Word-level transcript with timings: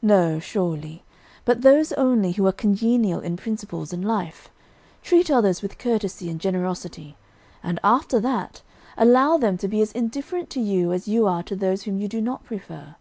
"No, 0.00 0.38
surely; 0.38 1.04
but 1.44 1.60
those 1.60 1.92
only 1.92 2.32
who 2.32 2.46
are 2.46 2.52
congenial 2.52 3.20
in 3.20 3.36
principles 3.36 3.92
and 3.92 4.02
life. 4.02 4.48
Treat 5.02 5.30
others 5.30 5.60
with 5.60 5.76
courtesy 5.76 6.30
and 6.30 6.40
generosity, 6.40 7.18
and 7.62 7.78
after 7.84 8.18
that, 8.18 8.62
allow 8.96 9.36
them 9.36 9.58
to 9.58 9.68
be 9.68 9.82
as 9.82 9.92
indifferent 9.92 10.48
to 10.52 10.60
you 10.62 10.90
as 10.94 11.06
you 11.06 11.26
are 11.26 11.42
to 11.42 11.54
those 11.54 11.82
whom 11.82 11.98
you 11.98 12.08
do 12.08 12.22
not 12.22 12.44
prefer. 12.44 12.94